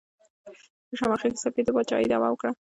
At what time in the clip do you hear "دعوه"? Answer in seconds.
2.07-2.27